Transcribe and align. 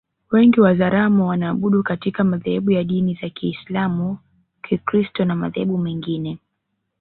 Wengi 0.31 0.59
wa 0.61 0.67
Wazaramo 0.69 1.27
wanaabudu 1.27 1.83
katika 1.83 2.23
madhehebu 2.23 2.71
ya 2.71 2.83
dini 2.83 3.19
za 3.21 3.29
Kiisalamu 3.29 4.17
Kikristo 4.63 5.25
na 5.25 5.35
madhehebu 5.35 5.77
mengine 5.77 6.39